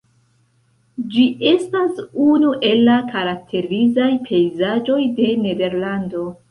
[1.15, 6.31] Ĝi estas unu el la karakterizaj pejzaĝoj de Nederlando.